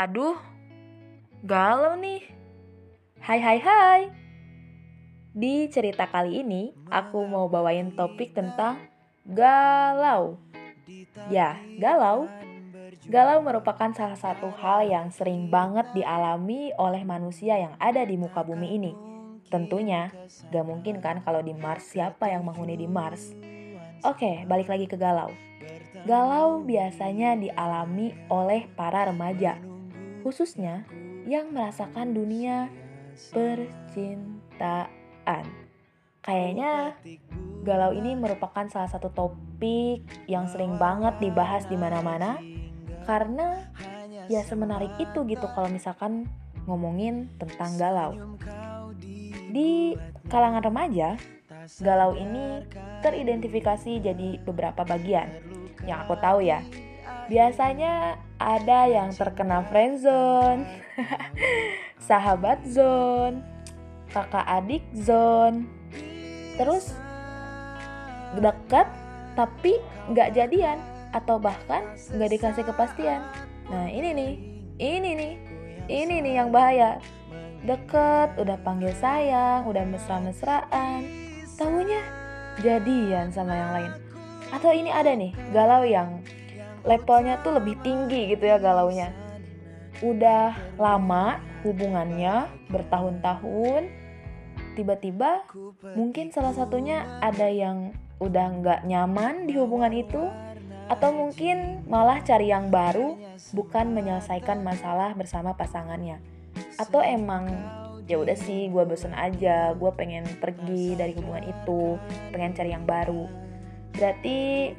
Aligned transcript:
Aduh, 0.00 0.32
galau 1.44 1.92
nih. 2.00 2.24
Hai 3.20 3.36
hai 3.36 3.60
hai. 3.60 4.00
Di 5.36 5.68
cerita 5.68 6.08
kali 6.08 6.40
ini, 6.40 6.72
aku 6.88 7.20
mau 7.28 7.52
bawain 7.52 7.92
topik 7.92 8.32
tentang 8.32 8.80
galau. 9.28 10.40
Ya, 11.28 11.60
galau. 11.76 12.32
Galau 13.12 13.44
merupakan 13.44 13.92
salah 13.92 14.16
satu 14.16 14.48
hal 14.56 14.88
yang 14.88 15.12
sering 15.12 15.52
banget 15.52 15.84
dialami 15.92 16.72
oleh 16.80 17.04
manusia 17.04 17.60
yang 17.60 17.76
ada 17.76 18.00
di 18.00 18.16
muka 18.16 18.40
bumi 18.40 18.80
ini. 18.80 18.96
Tentunya, 19.52 20.08
gak 20.48 20.64
mungkin 20.64 21.04
kan 21.04 21.20
kalau 21.20 21.44
di 21.44 21.52
Mars 21.52 21.92
siapa 21.92 22.32
yang 22.32 22.48
menghuni 22.48 22.80
di 22.80 22.88
Mars. 22.88 23.36
Oke, 24.08 24.48
balik 24.48 24.72
lagi 24.72 24.88
ke 24.88 24.96
galau. 24.96 25.28
Galau 26.08 26.64
biasanya 26.64 27.36
dialami 27.36 28.16
oleh 28.32 28.64
para 28.72 29.04
remaja, 29.04 29.60
khususnya 30.22 30.84
yang 31.26 31.52
merasakan 31.52 32.14
dunia 32.16 32.68
percintaan. 33.32 34.88
Kayaknya 36.20 36.94
galau 37.64 37.96
ini 37.96 38.12
merupakan 38.16 38.68
salah 38.68 38.88
satu 38.88 39.08
topik 39.12 40.04
yang 40.28 40.48
sering 40.48 40.76
banget 40.76 41.16
dibahas 41.20 41.64
di 41.68 41.76
mana-mana 41.80 42.36
karena 43.08 43.64
ya 44.28 44.44
semenarik 44.44 44.92
itu 45.00 45.24
gitu 45.26 45.46
kalau 45.56 45.68
misalkan 45.72 46.28
ngomongin 46.68 47.32
tentang 47.40 47.76
galau. 47.80 48.12
Di 49.50 49.98
kalangan 50.30 50.62
remaja, 50.62 51.16
galau 51.82 52.14
ini 52.14 52.62
teridentifikasi 53.02 53.98
jadi 53.98 54.38
beberapa 54.44 54.84
bagian 54.86 55.26
yang 55.88 56.04
aku 56.04 56.14
tahu 56.20 56.44
ya. 56.44 56.62
Biasanya 57.26 58.20
ada 58.40 58.88
yang 58.88 59.12
terkena 59.12 59.60
friendzone, 59.68 60.64
sahabat 62.08 62.64
zone, 62.64 63.44
kakak 64.08 64.48
adik 64.48 64.80
zone, 64.96 65.68
terus 66.56 66.96
dekat 68.40 68.88
tapi 69.36 69.76
nggak 70.08 70.32
jadian 70.32 70.80
atau 71.12 71.36
bahkan 71.36 71.84
nggak 72.16 72.30
dikasih 72.32 72.64
kepastian. 72.64 73.20
Nah 73.68 73.86
ini 73.92 74.10
nih, 74.16 74.32
ini 74.80 75.10
nih, 75.14 75.32
ini 75.86 76.14
nih 76.24 76.34
yang 76.40 76.48
bahaya. 76.48 76.96
Deket, 77.60 78.40
udah 78.40 78.56
panggil 78.64 78.88
sayang, 78.96 79.68
udah 79.68 79.84
mesra-mesraan, 79.84 81.04
tahunya 81.60 82.00
jadian 82.64 83.28
sama 83.28 83.52
yang 83.52 83.70
lain. 83.76 83.92
Atau 84.48 84.72
ini 84.72 84.88
ada 84.88 85.12
nih, 85.12 85.36
galau 85.52 85.84
yang 85.84 86.19
levelnya 86.84 87.40
tuh 87.44 87.56
lebih 87.60 87.76
tinggi 87.84 88.32
gitu 88.32 88.44
ya 88.48 88.56
galaunya. 88.56 89.12
Udah 90.00 90.56
lama 90.80 91.40
hubungannya 91.60 92.48
bertahun-tahun, 92.72 93.92
tiba-tiba 94.74 95.44
mungkin 95.92 96.32
salah 96.32 96.56
satunya 96.56 97.04
ada 97.20 97.50
yang 97.50 97.92
udah 98.20 98.46
nggak 98.60 98.80
nyaman 98.88 99.48
di 99.48 99.56
hubungan 99.56 99.92
itu 99.92 100.20
atau 100.90 101.14
mungkin 101.14 101.86
malah 101.86 102.18
cari 102.20 102.50
yang 102.50 102.68
baru 102.68 103.16
bukan 103.54 103.94
menyelesaikan 103.94 104.60
masalah 104.60 105.14
bersama 105.14 105.54
pasangannya 105.54 106.18
atau 106.76 107.00
emang 107.00 107.46
ya 108.10 108.18
udah 108.18 108.34
sih 108.34 108.66
gue 108.68 108.82
bosen 108.82 109.14
aja 109.14 109.70
gue 109.78 109.90
pengen 109.94 110.26
pergi 110.42 110.98
dari 110.98 111.14
hubungan 111.14 111.46
itu 111.46 111.94
pengen 112.34 112.52
cari 112.58 112.74
yang 112.74 112.82
baru 112.82 113.30
berarti 113.94 114.74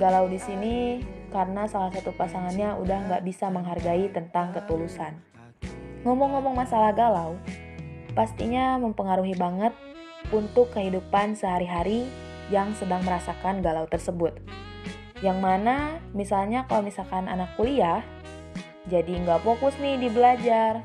galau 0.00 0.24
di 0.32 0.40
sini 0.40 1.04
karena 1.28 1.68
salah 1.68 1.92
satu 1.92 2.16
pasangannya 2.16 2.80
udah 2.80 2.98
nggak 3.06 3.22
bisa 3.28 3.52
menghargai 3.52 4.08
tentang 4.08 4.56
ketulusan. 4.56 5.20
Ngomong-ngomong 6.08 6.56
masalah 6.56 6.96
galau 6.96 7.36
pastinya 8.16 8.80
mempengaruhi 8.80 9.36
banget 9.36 9.76
untuk 10.32 10.72
kehidupan 10.72 11.36
sehari-hari 11.36 12.08
yang 12.48 12.72
sedang 12.74 13.04
merasakan 13.04 13.60
galau 13.60 13.84
tersebut. 13.86 14.34
Yang 15.20 15.38
mana 15.38 15.76
misalnya 16.16 16.64
kalau 16.64 16.80
misalkan 16.80 17.28
anak 17.28 17.52
kuliah 17.60 18.00
jadi 18.88 19.20
nggak 19.20 19.44
fokus 19.44 19.76
nih 19.76 20.00
di 20.00 20.08
belajar 20.08 20.80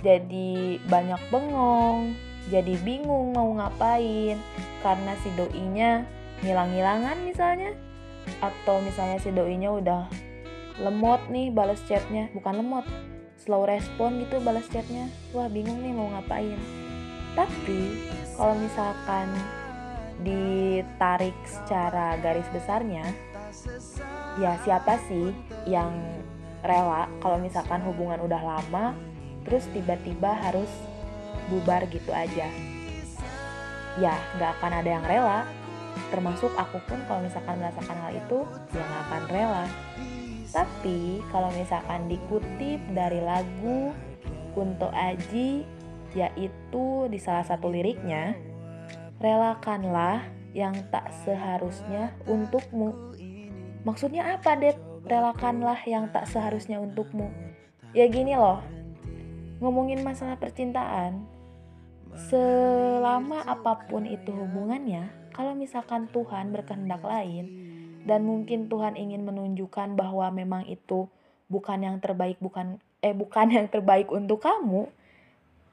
jadi 0.00 0.80
banyak 0.88 1.20
bengong 1.28 2.16
jadi 2.48 2.76
bingung 2.84 3.32
mau 3.36 3.52
ngapain 3.56 4.36
karena 4.80 5.12
si 5.20 5.28
doinya 5.36 6.04
ngilang-ngilangan 6.44 7.16
misalnya 7.24 7.72
atau 8.40 8.80
misalnya 8.80 9.18
si 9.20 9.30
doinya 9.32 9.70
udah 9.72 10.02
lemot 10.82 11.20
nih 11.30 11.54
balas 11.54 11.80
chatnya. 11.86 12.28
Bukan 12.34 12.60
lemot 12.60 12.86
slow 13.40 13.68
respon 13.68 14.22
gitu 14.24 14.40
balas 14.42 14.66
chatnya. 14.70 15.10
Wah 15.36 15.46
bingung 15.46 15.80
nih 15.82 15.92
mau 15.92 16.10
ngapain. 16.12 16.58
Tapi 17.34 18.10
kalau 18.34 18.54
misalkan 18.58 19.30
ditarik 20.22 21.34
secara 21.42 22.14
garis 22.22 22.46
besarnya 22.54 23.02
ya 24.38 24.54
siapa 24.62 24.94
sih 25.10 25.34
yang 25.66 25.90
rela 26.62 27.10
kalau 27.18 27.38
misalkan 27.38 27.82
hubungan 27.82 28.22
udah 28.22 28.38
lama 28.38 28.94
terus 29.42 29.66
tiba-tiba 29.74 30.32
harus 30.32 30.70
bubar 31.50 31.84
gitu 31.90 32.14
aja? 32.14 32.46
Ya 33.98 34.14
nggak 34.38 34.58
akan 34.58 34.72
ada 34.82 34.90
yang 34.90 35.04
rela 35.06 35.46
termasuk 36.10 36.50
aku 36.54 36.78
pun 36.86 36.98
kalau 37.06 37.24
misalkan 37.24 37.58
merasakan 37.58 37.98
hal 38.02 38.12
itu 38.14 38.38
ya 38.74 38.82
nggak 38.82 39.02
akan 39.08 39.22
rela 39.30 39.64
tapi 40.54 41.18
kalau 41.34 41.50
misalkan 41.54 42.06
dikutip 42.06 42.80
dari 42.94 43.18
lagu 43.18 43.90
Kunto 44.54 44.86
Aji 44.94 45.66
yaitu 46.14 46.84
di 47.10 47.18
salah 47.18 47.42
satu 47.42 47.66
liriknya 47.66 48.38
relakanlah 49.18 50.22
yang 50.54 50.74
tak 50.94 51.10
seharusnya 51.26 52.14
untukmu 52.30 53.14
Maksudnya 53.84 54.40
apa, 54.40 54.56
Det? 54.56 54.80
Relakanlah 55.04 55.76
yang 55.84 56.08
tak 56.08 56.24
seharusnya 56.32 56.80
untukmu. 56.80 57.28
Ya 57.92 58.08
gini 58.08 58.32
loh, 58.32 58.64
ngomongin 59.60 60.00
masalah 60.00 60.40
percintaan, 60.40 61.28
selama 62.16 63.44
apa 63.44 63.84
pun 63.84 64.08
itu 64.08 64.32
hubungannya, 64.32 65.12
kalau 65.34 65.52
misalkan 65.58 66.06
Tuhan 66.14 66.54
berkehendak 66.54 67.02
lain, 67.02 67.50
dan 68.06 68.22
mungkin 68.22 68.70
Tuhan 68.70 68.94
ingin 68.94 69.26
menunjukkan 69.26 69.98
bahwa 69.98 70.30
memang 70.30 70.62
itu 70.70 71.10
bukan 71.50 71.82
yang 71.82 71.96
terbaik, 71.98 72.38
bukan 72.38 72.78
eh 73.02 73.12
bukan 73.12 73.50
yang 73.50 73.66
terbaik 73.68 74.08
untuk 74.14 74.40
kamu, 74.40 74.88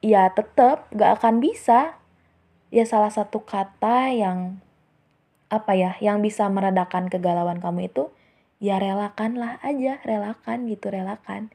ya 0.02 0.28
tetap 0.34 0.90
gak 0.92 1.22
akan 1.22 1.38
bisa. 1.38 1.96
Ya 2.72 2.88
salah 2.88 3.12
satu 3.12 3.44
kata 3.44 4.10
yang 4.10 4.58
apa 5.52 5.76
ya 5.76 6.00
yang 6.00 6.24
bisa 6.24 6.48
meredakan 6.48 7.12
kegalauan 7.12 7.60
kamu 7.60 7.92
itu 7.92 8.08
ya 8.64 8.80
relakanlah 8.80 9.60
aja 9.60 10.00
relakan 10.02 10.64
gitu 10.64 10.88
relakan. 10.88 11.52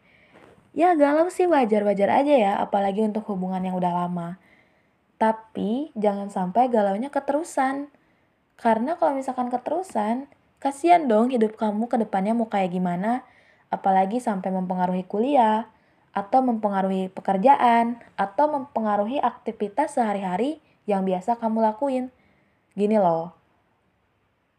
Ya 0.77 0.93
galau 0.93 1.33
sih 1.33 1.49
wajar-wajar 1.49 2.13
aja 2.13 2.33
ya 2.37 2.53
apalagi 2.61 3.01
untuk 3.01 3.25
hubungan 3.33 3.65
yang 3.65 3.73
udah 3.73 4.05
lama. 4.05 4.37
Tapi 5.17 5.89
jangan 5.97 6.29
sampai 6.29 6.69
galaunya 6.69 7.09
keterusan 7.09 7.89
karena 8.57 8.97
kalau 8.97 9.13
misalkan 9.17 9.53
keterusan 9.53 10.25
kasihan 10.57 11.05
dong 11.05 11.29
hidup 11.29 11.55
kamu 11.55 11.85
ke 11.85 12.01
depannya 12.01 12.33
mau 12.33 12.49
kayak 12.49 12.73
gimana 12.73 13.21
apalagi 13.69 14.17
sampai 14.17 14.49
mempengaruhi 14.49 15.05
kuliah 15.05 15.69
atau 16.11 16.41
mempengaruhi 16.41 17.13
pekerjaan 17.13 18.01
atau 18.17 18.49
mempengaruhi 18.49 19.21
aktivitas 19.21 19.95
sehari-hari 19.95 20.57
yang 20.89 21.05
biasa 21.05 21.37
kamu 21.37 21.61
lakuin 21.61 22.09
gini 22.73 22.97
loh 22.97 23.37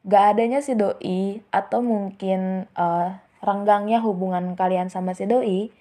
gak 0.06 0.38
adanya 0.38 0.62
si 0.62 0.78
doi 0.78 1.42
atau 1.50 1.82
mungkin 1.82 2.70
uh, 2.78 3.18
renggangnya 3.42 3.98
hubungan 4.00 4.54
kalian 4.54 4.88
sama 4.88 5.12
si 5.12 5.26
doi 5.26 5.74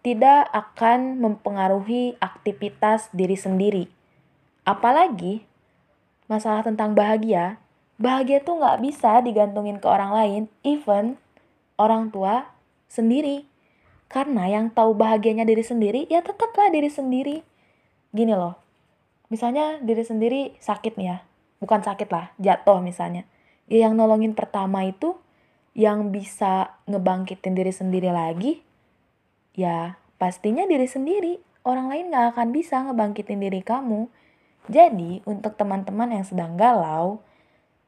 tidak 0.00 0.48
akan 0.56 1.20
mempengaruhi 1.20 2.16
aktivitas 2.24 3.12
diri 3.12 3.36
sendiri. 3.36 3.84
Apalagi 4.64 5.44
masalah 6.30 6.62
tentang 6.62 6.94
bahagia, 6.94 7.58
bahagia 7.98 8.38
tuh 8.40 8.62
nggak 8.62 8.78
bisa 8.86 9.18
digantungin 9.26 9.82
ke 9.82 9.86
orang 9.90 10.14
lain, 10.14 10.42
even 10.62 11.18
orang 11.74 12.14
tua 12.14 12.46
sendiri. 12.86 13.50
Karena 14.06 14.46
yang 14.46 14.70
tahu 14.70 14.94
bahagianya 14.94 15.42
diri 15.42 15.66
sendiri, 15.66 16.06
ya 16.06 16.22
tetaplah 16.22 16.70
diri 16.70 16.90
sendiri. 16.90 17.42
Gini 18.14 18.34
loh, 18.34 18.54
misalnya 19.26 19.82
diri 19.82 20.06
sendiri 20.06 20.54
sakit 20.62 20.94
nih 20.94 21.06
ya, 21.10 21.18
bukan 21.58 21.82
sakit 21.82 22.06
lah, 22.10 22.30
jatuh 22.38 22.78
misalnya 22.78 23.26
ya 23.70 23.86
yang 23.86 23.94
nolongin 23.94 24.34
pertama 24.34 24.82
itu 24.82 25.14
yang 25.78 26.10
bisa 26.10 26.74
ngebangkitin 26.90 27.54
diri 27.54 27.70
sendiri 27.70 28.10
lagi 28.10 28.66
ya 29.54 29.94
pastinya 30.18 30.66
diri 30.66 30.90
sendiri 30.90 31.38
orang 31.62 31.86
lain 31.86 32.10
gak 32.10 32.34
akan 32.34 32.50
bisa 32.50 32.82
ngebangkitin 32.82 33.38
diri 33.38 33.62
kamu 33.62 34.10
jadi 34.70 35.20
untuk 35.26 35.58
teman-teman 35.58 36.14
yang 36.14 36.24
sedang 36.24 36.54
galau 36.54 37.18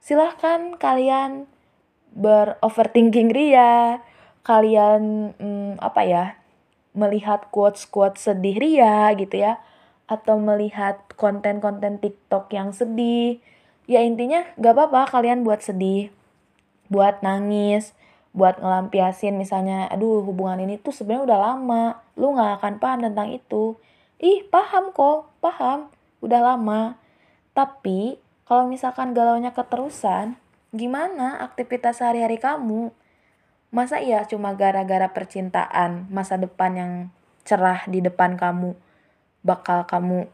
silahkan 0.02 0.74
kalian 0.76 1.46
beroverthinking 2.12 3.30
ria. 3.32 4.02
Kalian 4.42 5.32
hmm, 5.38 5.78
apa 5.78 6.02
ya 6.02 6.24
melihat 6.92 7.48
quotes-quotes 7.54 8.26
sedih 8.26 8.58
ria 8.58 9.14
gitu 9.14 9.38
ya. 9.38 9.62
Atau 10.10 10.36
melihat 10.42 11.00
konten-konten 11.14 12.02
TikTok 12.02 12.50
yang 12.52 12.74
sedih. 12.74 13.38
Ya 13.86 14.02
intinya 14.02 14.42
gak 14.58 14.74
apa-apa 14.76 15.18
kalian 15.18 15.46
buat 15.46 15.62
sedih 15.62 16.10
buat 16.92 17.24
nangis 17.24 17.96
buat 18.36 18.60
ngelampiasin 18.60 19.36
misalnya 19.36 19.88
aduh 19.88 20.24
hubungan 20.24 20.60
ini 20.60 20.76
tuh 20.80 20.92
sebenarnya 20.92 21.24
udah 21.24 21.38
lama 21.40 21.84
lu 22.16 22.36
gak 22.36 22.60
akan 22.60 22.74
paham 22.82 22.98
tentang 23.06 23.28
itu. 23.30 23.78
Ih 24.18 24.42
paham 24.50 24.90
kok 24.90 25.30
paham 25.38 25.90
udah 26.22 26.40
lama 26.54 26.96
tapi 27.52 28.16
kalau 28.48 28.70
misalkan 28.70 29.12
galaunya 29.12 29.52
keterusan 29.52 30.38
gimana 30.72 31.42
aktivitas 31.44 32.00
sehari-hari 32.00 32.40
kamu 32.40 32.94
Masa 33.72 34.04
iya 34.04 34.20
cuma 34.28 34.52
gara-gara 34.52 35.08
percintaan, 35.16 36.04
masa 36.12 36.36
depan 36.36 36.76
yang 36.76 36.92
cerah 37.48 37.88
di 37.88 38.04
depan 38.04 38.36
kamu 38.36 38.76
bakal 39.40 39.88
kamu 39.88 40.28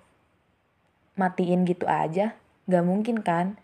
matiin 1.14 1.62
gitu 1.62 1.86
aja? 1.86 2.34
Gak 2.66 2.82
mungkin 2.82 3.22
kan? 3.22 3.54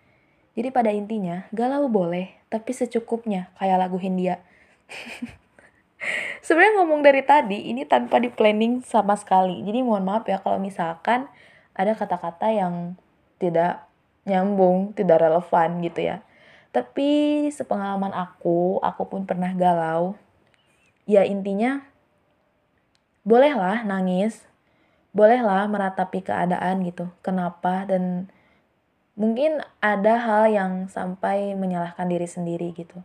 Jadi 0.54 0.70
pada 0.70 0.94
intinya, 0.94 1.50
galau 1.50 1.90
boleh, 1.90 2.38
tapi 2.54 2.70
secukupnya, 2.70 3.50
kayak 3.58 3.82
lagu 3.82 3.98
Hindia. 3.98 4.38
Sebenarnya 6.46 6.78
ngomong 6.78 7.02
dari 7.02 7.26
tadi, 7.26 7.66
ini 7.66 7.82
tanpa 7.82 8.22
di 8.22 8.30
planning 8.30 8.86
sama 8.86 9.18
sekali. 9.18 9.58
Jadi 9.66 9.82
mohon 9.82 10.06
maaf 10.06 10.30
ya 10.30 10.38
kalau 10.38 10.62
misalkan 10.62 11.26
ada 11.74 11.92
kata-kata 11.94 12.54
yang 12.54 12.94
tidak 13.42 13.86
nyambung, 14.24 14.94
tidak 14.96 15.20
relevan 15.20 15.84
gitu 15.84 16.00
ya. 16.00 16.24
Tapi 16.74 17.46
sepengalaman 17.54 18.10
aku, 18.10 18.82
aku 18.82 19.02
pun 19.06 19.22
pernah 19.28 19.54
galau. 19.54 20.18
Ya 21.06 21.22
intinya, 21.22 21.86
bolehlah 23.22 23.86
nangis, 23.86 24.42
bolehlah 25.14 25.70
meratapi 25.70 26.24
keadaan 26.24 26.82
gitu. 26.82 27.10
Kenapa 27.22 27.86
dan 27.86 28.26
mungkin 29.14 29.62
ada 29.78 30.18
hal 30.18 30.50
yang 30.50 30.72
sampai 30.90 31.54
menyalahkan 31.54 32.10
diri 32.10 32.26
sendiri 32.26 32.74
gitu. 32.74 33.02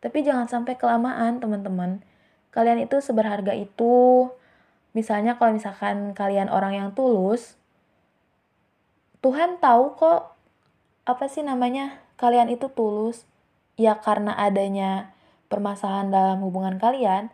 Tapi 0.00 0.24
jangan 0.24 0.48
sampai 0.48 0.80
kelamaan 0.80 1.42
teman-teman. 1.42 2.00
Kalian 2.54 2.82
itu 2.82 2.98
seberharga 3.04 3.52
itu. 3.52 4.26
Misalnya 4.96 5.36
kalau 5.36 5.54
misalkan 5.54 6.16
kalian 6.16 6.48
orang 6.48 6.74
yang 6.74 6.88
tulus, 6.96 7.59
Tuhan 9.20 9.60
tahu 9.60 10.00
kok 10.00 10.32
apa 11.04 11.28
sih 11.28 11.44
namanya 11.44 12.00
kalian 12.16 12.48
itu 12.48 12.72
tulus, 12.72 13.28
ya 13.76 14.00
karena 14.00 14.32
adanya 14.36 15.12
permasalahan 15.52 16.08
dalam 16.08 16.40
hubungan 16.40 16.80
kalian, 16.80 17.28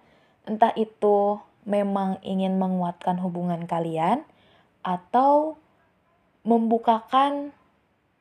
entah 0.47 0.75
itu 0.75 1.39
memang 1.67 2.23
ingin 2.23 2.59
menguatkan 2.59 3.19
hubungan 3.23 3.67
kalian 3.67 4.23
atau 4.87 5.59
membukakan 6.47 7.51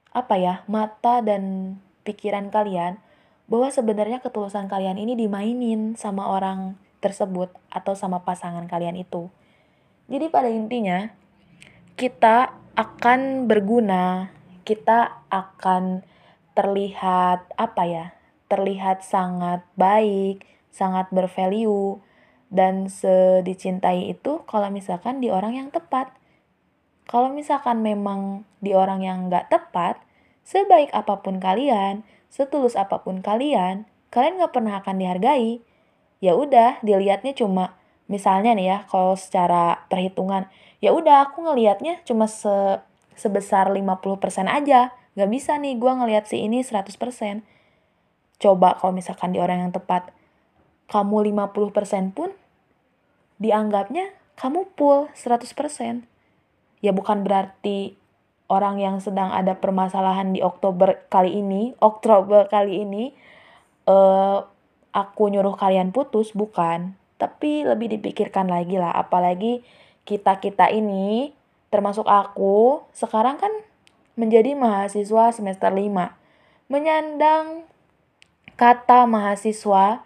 apa 0.10 0.36
ya 0.42 0.66
mata 0.66 1.22
dan 1.22 1.76
pikiran 2.02 2.50
kalian 2.50 2.98
bahwa 3.46 3.70
sebenarnya 3.70 4.26
ketulusan 4.26 4.66
kalian 4.66 4.98
ini 4.98 5.14
dimainin 5.14 5.94
sama 5.94 6.26
orang 6.26 6.74
tersebut 7.06 7.54
atau 7.70 7.94
sama 7.94 8.26
pasangan 8.26 8.66
kalian 8.66 8.98
itu. 8.98 9.30
Jadi 10.10 10.26
pada 10.34 10.50
intinya 10.50 11.14
kita 11.94 12.65
akan 12.76 13.48
berguna, 13.48 14.36
kita 14.68 15.24
akan 15.32 16.04
terlihat 16.56 17.52
apa 17.56 17.84
ya 17.88 18.06
terlihat 18.46 19.04
sangat 19.04 19.66
baik 19.76 20.46
sangat 20.76 21.08
bervalue 21.12 22.04
dan 22.52 22.92
sedicintai 22.92 24.12
itu 24.12 24.44
kalau 24.44 24.68
misalkan 24.68 25.24
di 25.24 25.32
orang 25.32 25.56
yang 25.56 25.70
tepat. 25.72 26.12
Kalau 27.08 27.32
misalkan 27.32 27.80
memang 27.80 28.44
di 28.60 28.76
orang 28.76 29.00
yang 29.00 29.32
nggak 29.32 29.48
tepat 29.48 30.04
sebaik 30.44 30.92
apa 30.92 31.24
pun 31.24 31.40
kalian 31.40 32.04
setulus 32.28 32.76
apa 32.76 33.02
pun 33.02 33.24
kalian 33.24 33.88
kalian 34.12 34.36
nggak 34.36 34.52
pernah 34.52 34.84
akan 34.84 35.00
dihargai. 35.00 35.64
Ya 36.20 36.36
udah 36.36 36.84
dilihatnya 36.84 37.32
cuma 37.36 37.80
misalnya 38.06 38.54
nih 38.54 38.68
ya 38.70 38.78
kalau 38.90 39.18
secara 39.18 39.86
perhitungan 39.90 40.46
ya 40.80 40.94
udah 40.94 41.30
aku 41.30 41.46
ngelihatnya 41.46 42.06
cuma 42.06 42.30
se 42.30 42.80
sebesar 43.16 43.72
50% 43.72 44.20
aja 44.52 44.92
Gak 45.16 45.32
bisa 45.32 45.56
nih 45.56 45.80
gue 45.80 45.88
ngelihat 45.88 46.28
si 46.28 46.44
ini 46.44 46.60
100%. 46.60 46.92
Coba 48.36 48.76
kalau 48.76 48.92
misalkan 48.92 49.32
di 49.32 49.40
orang 49.40 49.64
yang 49.64 49.72
tepat, 49.72 50.12
kamu 50.92 51.32
50% 51.32 52.12
pun 52.12 52.36
dianggapnya 53.40 54.12
kamu 54.36 54.68
full 54.76 55.08
100%. 55.16 56.04
Ya 56.84 56.92
bukan 56.92 57.24
berarti 57.24 57.96
orang 58.52 58.84
yang 58.84 59.00
sedang 59.00 59.32
ada 59.32 59.56
permasalahan 59.56 60.36
di 60.36 60.44
Oktober 60.44 61.08
kali 61.08 61.40
ini, 61.40 61.72
Oktober 61.80 62.52
kali 62.52 62.84
ini, 62.84 63.16
uh, 63.88 64.44
aku 64.92 65.32
nyuruh 65.32 65.56
kalian 65.56 65.96
putus, 65.96 66.36
bukan. 66.36 67.00
Tapi 67.16 67.64
lebih 67.64 67.96
dipikirkan 67.96 68.52
lagi 68.52 68.76
lah, 68.76 68.92
apalagi 68.92 69.64
kita-kita 70.04 70.68
ini, 70.70 71.32
termasuk 71.72 72.06
aku, 72.06 72.84
sekarang 72.92 73.40
kan 73.40 73.52
menjadi 74.20 74.56
mahasiswa 74.56 75.32
semester 75.32 75.72
5. 75.72 76.16
Menyandang 76.72 77.68
kata 78.56 79.08
mahasiswa 79.08 80.04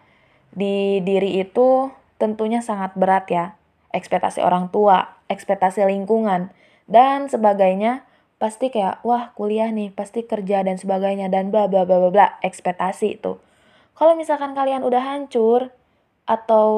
di 0.54 1.00
diri 1.06 1.42
itu 1.42 1.94
tentunya 2.18 2.60
sangat 2.62 2.98
berat 2.98 3.26
ya. 3.30 3.46
Ekspektasi 3.90 4.46
orang 4.46 4.70
tua, 4.70 5.18
ekspektasi 5.30 5.82
lingkungan, 5.86 6.54
dan 6.86 7.30
sebagainya 7.30 8.06
pasti 8.42 8.70
kayak 8.70 9.02
wah 9.02 9.34
kuliah 9.34 9.70
nih, 9.70 9.90
pasti 9.94 10.26
kerja 10.26 10.62
dan 10.62 10.78
sebagainya 10.78 11.30
dan 11.30 11.50
bla 11.50 11.66
bla 11.66 11.86
bla 11.86 11.98
bla 11.98 12.10
bla 12.10 12.28
ekspektasi 12.46 13.18
itu. 13.22 13.42
Kalau 13.98 14.14
misalkan 14.16 14.54
kalian 14.56 14.86
udah 14.86 15.04
hancur 15.04 15.74
atau 16.30 16.70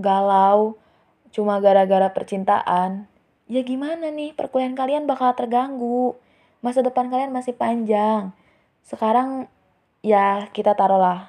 galau 0.00 0.80
cuma 1.36 1.60
gara-gara 1.60 2.08
percintaan, 2.16 3.04
ya 3.44 3.60
gimana 3.60 4.08
nih 4.08 4.32
perkuliahan 4.32 4.72
kalian 4.72 5.04
bakal 5.04 5.36
terganggu 5.36 6.16
masa 6.64 6.80
depan 6.80 7.12
kalian 7.12 7.28
masih 7.28 7.52
panjang. 7.52 8.32
Sekarang 8.80 9.52
ya 10.00 10.48
kita 10.56 10.72
taruhlah 10.72 11.28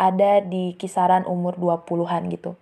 ada 0.00 0.40
di 0.40 0.72
kisaran 0.80 1.28
umur 1.28 1.60
20-an 1.60 2.32
gitu. 2.32 2.56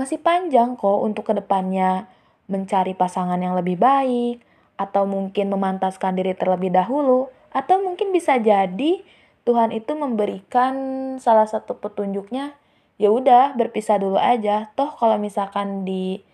Masih 0.00 0.16
panjang 0.16 0.80
kok 0.80 1.04
untuk 1.04 1.28
ke 1.28 1.36
depannya 1.36 2.08
mencari 2.48 2.96
pasangan 2.96 3.38
yang 3.38 3.52
lebih 3.52 3.76
baik, 3.76 4.40
atau 4.76 5.08
mungkin 5.08 5.52
memantaskan 5.52 6.16
diri 6.16 6.36
terlebih 6.36 6.72
dahulu, 6.72 7.32
atau 7.52 7.80
mungkin 7.80 8.12
bisa 8.12 8.36
jadi 8.36 9.02
Tuhan 9.46 9.72
itu 9.72 9.92
memberikan 9.96 10.74
salah 11.16 11.48
satu 11.48 11.78
petunjuknya, 11.80 12.54
ya 12.96 13.12
udah 13.12 13.56
berpisah 13.56 14.00
dulu 14.00 14.16
aja. 14.16 14.72
Toh 14.76 14.92
kalau 14.96 15.16
misalkan 15.20 15.84
di 15.84 16.24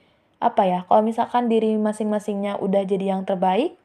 apa 0.42 0.66
ya, 0.66 0.80
kalau 0.90 1.06
misalkan 1.06 1.46
diri 1.46 1.78
masing-masingnya 1.78 2.58
udah 2.58 2.82
jadi 2.82 3.14
yang 3.14 3.22
terbaik, 3.22 3.78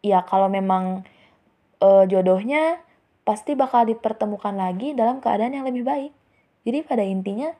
ya 0.00 0.24
kalau 0.24 0.48
memang 0.48 1.04
uh, 1.84 2.04
jodohnya 2.08 2.80
pasti 3.22 3.54
bakal 3.54 3.86
dipertemukan 3.86 4.56
lagi 4.56 4.96
dalam 4.96 5.20
keadaan 5.20 5.52
yang 5.52 5.66
lebih 5.68 5.84
baik. 5.84 6.12
Jadi 6.64 6.78
pada 6.86 7.04
intinya 7.04 7.52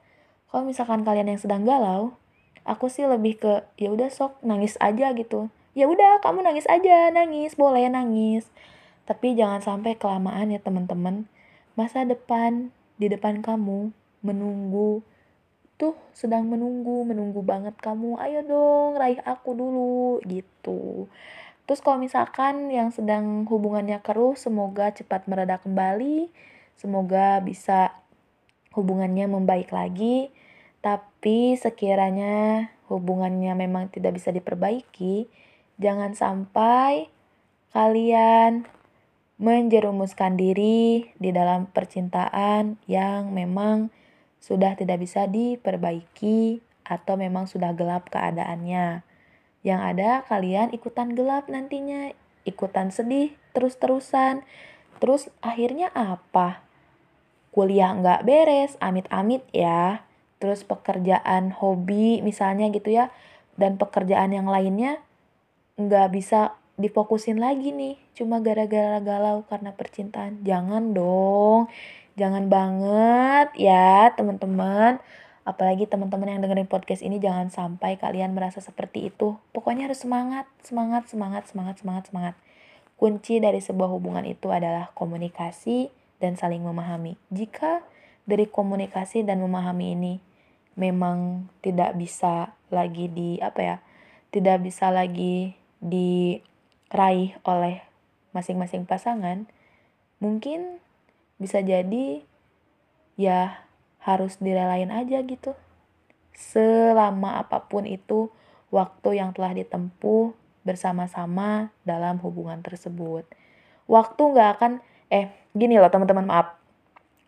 kalau 0.48 0.68
misalkan 0.68 1.04
kalian 1.04 1.32
yang 1.32 1.40
sedang 1.40 1.64
galau, 1.64 2.16
aku 2.64 2.88
sih 2.88 3.06
lebih 3.08 3.40
ke 3.40 3.52
ya 3.78 3.92
udah 3.92 4.08
sok 4.08 4.40
nangis 4.44 4.76
aja 4.78 5.12
gitu. 5.16 5.48
Ya 5.72 5.88
udah 5.88 6.20
kamu 6.20 6.44
nangis 6.44 6.68
aja, 6.68 7.08
nangis, 7.08 7.56
boleh 7.56 7.88
nangis. 7.88 8.52
Tapi 9.08 9.32
jangan 9.32 9.64
sampai 9.64 9.96
kelamaan 9.96 10.52
ya 10.52 10.60
teman-teman. 10.60 11.26
Masa 11.72 12.04
depan 12.04 12.68
di 13.00 13.08
depan 13.08 13.40
kamu 13.40 13.96
menunggu 14.22 15.02
tuh 15.82 15.98
sedang 16.14 16.46
menunggu, 16.46 17.02
menunggu 17.02 17.42
banget 17.42 17.74
kamu. 17.82 18.14
Ayo 18.22 18.46
dong, 18.46 18.94
raih 18.94 19.18
aku 19.26 19.50
dulu 19.58 20.22
gitu. 20.30 21.10
Terus 21.66 21.82
kalau 21.82 21.98
misalkan 21.98 22.70
yang 22.70 22.94
sedang 22.94 23.46
hubungannya 23.50 23.98
keruh, 23.98 24.38
semoga 24.38 24.94
cepat 24.94 25.26
mereda 25.26 25.58
kembali, 25.58 26.30
semoga 26.78 27.42
bisa 27.42 27.98
hubungannya 28.78 29.26
membaik 29.26 29.74
lagi. 29.74 30.30
Tapi 30.82 31.54
sekiranya 31.58 32.70
hubungannya 32.90 33.54
memang 33.54 33.90
tidak 33.90 34.18
bisa 34.18 34.34
diperbaiki, 34.34 35.30
jangan 35.78 36.14
sampai 36.18 37.10
kalian 37.70 38.66
menjerumuskan 39.42 40.38
diri 40.38 41.10
di 41.18 41.30
dalam 41.34 41.66
percintaan 41.70 42.78
yang 42.86 43.34
memang 43.34 43.90
sudah 44.42 44.74
tidak 44.74 44.98
bisa 44.98 45.30
diperbaiki 45.30 46.58
atau 46.82 47.14
memang 47.14 47.46
sudah 47.46 47.70
gelap 47.78 48.10
keadaannya. 48.10 49.06
Yang 49.62 49.80
ada 49.94 50.10
kalian 50.26 50.74
ikutan 50.74 51.14
gelap 51.14 51.46
nantinya, 51.46 52.10
ikutan 52.42 52.90
sedih 52.90 53.38
terus-terusan. 53.54 54.42
Terus 54.98 55.30
akhirnya 55.38 55.94
apa? 55.94 56.66
Kuliah 57.54 57.94
nggak 57.94 58.26
beres, 58.26 58.74
amit-amit 58.82 59.46
ya. 59.54 60.02
terus 60.42 60.66
pekerjaan 60.66 61.54
hobi 61.54 62.18
misalnya 62.18 62.66
gitu 62.74 62.90
ya, 62.90 63.14
dan 63.54 63.78
pekerjaan 63.78 64.34
yang 64.34 64.50
lainnya 64.50 64.98
nggak 65.78 66.10
bisa 66.10 66.58
difokusin 66.74 67.38
lagi 67.38 67.70
nih 67.70 67.94
cuma 68.18 68.42
gara-gara 68.42 68.98
galau 68.98 69.46
karena 69.46 69.70
percintaan. 69.70 70.42
Jangan 70.42 70.90
dong, 70.98 71.70
jangan 72.16 72.48
banget 72.48 73.48
ya 73.56 74.12
teman-teman. 74.16 74.98
Apalagi 75.42 75.90
teman-teman 75.90 76.38
yang 76.38 76.40
dengerin 76.42 76.70
podcast 76.70 77.02
ini 77.02 77.18
jangan 77.18 77.50
sampai 77.50 77.98
kalian 77.98 78.30
merasa 78.30 78.62
seperti 78.62 79.10
itu. 79.10 79.34
Pokoknya 79.50 79.90
harus 79.90 80.06
semangat, 80.06 80.46
semangat, 80.62 81.10
semangat, 81.10 81.50
semangat, 81.50 81.82
semangat, 81.82 82.04
semangat. 82.06 82.34
Kunci 82.94 83.42
dari 83.42 83.58
sebuah 83.58 83.90
hubungan 83.90 84.22
itu 84.22 84.54
adalah 84.54 84.94
komunikasi 84.94 85.90
dan 86.22 86.38
saling 86.38 86.62
memahami. 86.62 87.18
Jika 87.34 87.82
dari 88.22 88.46
komunikasi 88.46 89.26
dan 89.26 89.42
memahami 89.42 89.98
ini 89.98 90.14
memang 90.78 91.50
tidak 91.58 91.98
bisa 91.98 92.54
lagi 92.70 93.10
di 93.10 93.42
apa 93.42 93.60
ya? 93.60 93.76
Tidak 94.30 94.62
bisa 94.62 94.94
lagi 94.94 95.58
diraih 95.82 97.34
oleh 97.42 97.82
masing-masing 98.30 98.86
pasangan, 98.86 99.50
mungkin 100.22 100.78
bisa 101.42 101.58
jadi 101.58 102.22
ya 103.18 103.66
harus 104.02 104.38
direlain 104.38 104.94
aja 104.94 105.18
gitu. 105.26 105.58
Selama 106.32 107.42
apa 107.42 107.66
pun 107.66 107.84
itu 107.84 108.30
waktu 108.70 109.18
yang 109.18 109.34
telah 109.34 109.52
ditempuh 109.52 110.32
bersama-sama 110.62 111.74
dalam 111.82 112.22
hubungan 112.22 112.62
tersebut. 112.62 113.26
Waktu 113.90 114.22
nggak 114.22 114.50
akan, 114.58 114.72
eh 115.10 115.34
gini 115.52 115.76
loh 115.76 115.90
teman-teman 115.90 116.26
maaf. 116.26 116.54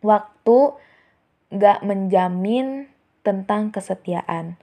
Waktu 0.01 0.79
nggak 1.51 1.83
menjamin 1.83 2.89
tentang 3.27 3.75
kesetiaan. 3.75 4.57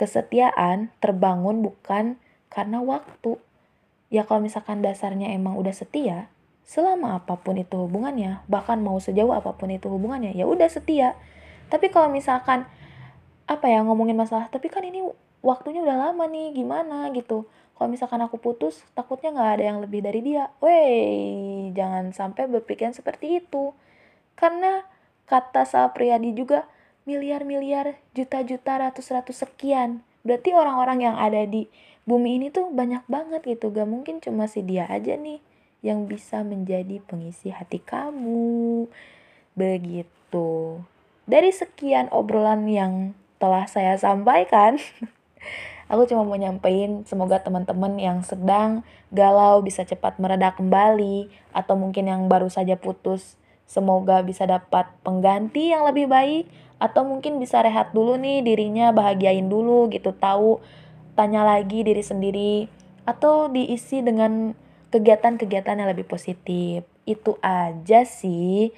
Kesetiaan 0.00 0.90
terbangun 0.98 1.60
bukan 1.60 2.16
karena 2.48 2.80
waktu. 2.80 3.36
Ya 4.08 4.24
kalau 4.24 4.40
misalkan 4.40 4.80
dasarnya 4.80 5.28
emang 5.36 5.60
udah 5.60 5.74
setia, 5.76 6.32
selama 6.68 7.16
apa 7.16 7.40
pun 7.40 7.56
itu 7.56 7.80
hubungannya, 7.80 8.44
bahkan 8.44 8.76
mau 8.84 9.00
sejauh 9.00 9.32
apa 9.32 9.56
pun 9.56 9.72
itu 9.72 9.88
hubungannya, 9.88 10.36
ya 10.36 10.44
udah 10.44 10.68
setia. 10.68 11.16
Tapi 11.72 11.88
kalau 11.88 12.12
misalkan 12.12 12.68
apa 13.48 13.64
ya 13.72 13.80
ngomongin 13.80 14.12
masalah 14.12 14.52
tapi 14.52 14.68
kan 14.68 14.84
ini 14.84 15.00
waktunya 15.40 15.80
udah 15.80 16.12
lama 16.12 16.28
nih 16.28 16.52
gimana? 16.52 17.08
gitu. 17.16 17.48
Kalau 17.72 17.88
misalkan 17.88 18.20
aku 18.20 18.36
putus 18.36 18.84
takutnya 18.92 19.32
nggak 19.32 19.50
ada 19.56 19.64
yang 19.64 19.78
lebih 19.80 20.04
dari 20.04 20.20
dia. 20.20 20.52
Weh 20.60 21.72
jangan 21.72 22.12
sampai 22.12 22.44
berpikiran 22.44 22.92
seperti 22.92 23.40
itu. 23.40 23.72
Karena 24.36 24.84
kata 25.24 25.64
Sapriyadi 25.64 26.36
juga 26.36 26.68
miliar-miliar 27.08 27.96
juta-juta 28.12 28.76
ratus-ratus 28.76 29.40
sekian. 29.40 30.04
Berarti 30.20 30.52
orang-orang 30.52 31.08
yang 31.08 31.16
ada 31.16 31.48
di 31.48 31.70
bumi 32.04 32.36
ini 32.42 32.52
tuh 32.52 32.68
banyak 32.68 33.08
banget 33.08 33.40
gitu. 33.46 33.72
Gak 33.72 33.88
mungkin 33.88 34.20
cuma 34.20 34.50
si 34.50 34.60
dia 34.60 34.84
aja 34.90 35.16
nih 35.16 35.47
yang 35.82 36.10
bisa 36.10 36.42
menjadi 36.42 36.98
pengisi 37.06 37.54
hati 37.54 37.78
kamu. 37.78 38.86
Begitu. 39.54 40.82
Dari 41.28 41.50
sekian 41.52 42.08
obrolan 42.10 42.66
yang 42.66 43.14
telah 43.38 43.68
saya 43.70 43.94
sampaikan, 43.94 44.80
aku 45.90 46.08
cuma 46.10 46.26
mau 46.26 46.34
nyampein 46.34 47.06
semoga 47.06 47.38
teman-teman 47.38 47.94
yang 48.00 48.18
sedang 48.26 48.82
galau 49.14 49.62
bisa 49.62 49.86
cepat 49.86 50.18
meredak 50.18 50.58
kembali 50.58 51.30
atau 51.54 51.74
mungkin 51.78 52.10
yang 52.10 52.26
baru 52.26 52.50
saja 52.50 52.74
putus. 52.74 53.38
Semoga 53.68 54.24
bisa 54.24 54.48
dapat 54.48 54.88
pengganti 55.04 55.70
yang 55.76 55.84
lebih 55.84 56.08
baik 56.08 56.48
atau 56.78 57.02
mungkin 57.04 57.42
bisa 57.42 57.60
rehat 57.60 57.90
dulu 57.90 58.14
nih 58.16 58.40
dirinya 58.40 58.94
bahagiain 58.94 59.50
dulu 59.50 59.90
gitu 59.90 60.14
tahu 60.14 60.62
tanya 61.18 61.42
lagi 61.42 61.82
diri 61.82 62.00
sendiri 62.00 62.70
atau 63.02 63.50
diisi 63.50 63.98
dengan 63.98 64.54
kegiatan-kegiatan 64.88 65.78
yang 65.78 65.88
lebih 65.90 66.08
positif 66.08 66.84
itu 67.04 67.36
aja 67.40 68.04
sih 68.04 68.72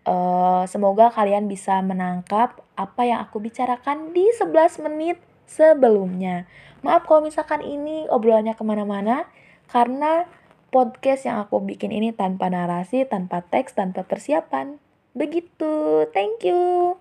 Uh, 0.00 0.64
semoga 0.64 1.12
kalian 1.12 1.44
bisa 1.44 1.76
menangkap 1.84 2.64
apa 2.72 3.02
yang 3.04 3.20
aku 3.20 3.36
bicarakan 3.36 4.16
di 4.16 4.32
11 4.32 4.80
menit 4.88 5.20
sebelumnya. 5.44 6.48
Maaf 6.80 7.04
kalau 7.04 7.28
misalkan 7.28 7.60
ini 7.60 8.08
obrolannya 8.08 8.56
ke 8.56 8.64
mana-mana, 8.64 9.28
karena 9.68 10.24
podcast 10.72 11.28
yang 11.28 11.44
aku 11.44 11.60
bikin 11.60 11.92
ini 11.92 12.16
tanpa 12.16 12.48
narasi, 12.48 13.04
tanpa 13.04 13.44
teks, 13.44 13.76
tanpa 13.76 14.08
persiapan. 14.08 14.80
Begitu, 15.12 16.06
thank 16.16 16.48
you. 16.48 16.96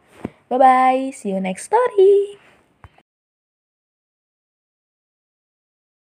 Bye-bye, 0.52 1.16
see 1.16 1.32
you 1.32 1.40
next 1.40 1.72
story. 1.72 2.49